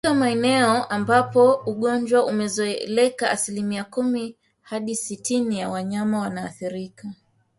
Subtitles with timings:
[0.03, 7.13] Katika maeneo ambapo ugonjwa umezoeleka asilimia kumi hadi sitini ya wanyama wanaathirika